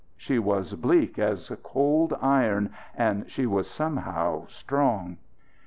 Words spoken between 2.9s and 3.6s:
and she